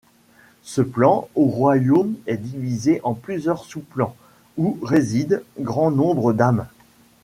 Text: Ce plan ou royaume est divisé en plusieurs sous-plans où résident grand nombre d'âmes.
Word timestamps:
Ce 0.63 0.81
plan 0.81 1.27
ou 1.35 1.45
royaume 1.45 2.15
est 2.25 2.37
divisé 2.37 2.99
en 3.03 3.13
plusieurs 3.13 3.65
sous-plans 3.65 4.15
où 4.57 4.79
résident 4.81 5.43
grand 5.59 5.91
nombre 5.91 6.33
d'âmes. 6.33 6.65